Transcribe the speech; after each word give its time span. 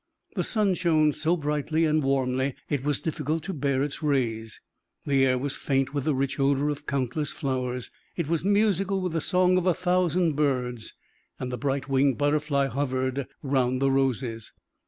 The 0.35 0.43
sun 0.43 0.73
shone 0.73 1.11
so 1.11 1.37
brightly 1.37 1.85
and 1.85 2.01
warmly 2.01 2.55
it 2.69 2.83
was 2.83 3.01
difficult 3.01 3.43
to 3.43 3.53
bear 3.53 3.83
its 3.83 4.01
rays; 4.01 4.59
the 5.05 5.23
air 5.23 5.37
was 5.37 5.55
faint 5.55 5.93
with 5.93 6.05
the 6.05 6.15
rich 6.15 6.39
odor 6.39 6.69
of 6.71 6.87
countless 6.87 7.31
flowers; 7.31 7.91
it 8.17 8.27
was 8.27 8.43
musical 8.43 8.99
with 8.99 9.11
the 9.11 9.21
song 9.21 9.59
of 9.59 9.67
a 9.67 9.75
thousand 9.75 10.33
birds; 10.33 10.95
the 11.39 11.55
bright 11.55 11.87
winged 11.87 12.17
butterfly 12.17 12.65
hovered 12.65 13.27
round 13.43 13.79
the 13.79 13.91
roses. 13.91 14.51